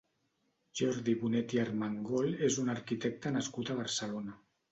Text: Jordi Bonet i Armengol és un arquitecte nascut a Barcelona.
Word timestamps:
Jordi 0.79 1.13
Bonet 1.23 1.53
i 1.57 1.59
Armengol 1.65 2.33
és 2.49 2.57
un 2.63 2.73
arquitecte 2.75 3.35
nascut 3.37 3.69
a 3.75 3.79
Barcelona. 3.83 4.37